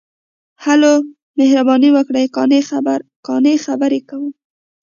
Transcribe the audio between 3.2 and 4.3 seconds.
قانع خبرې کوم.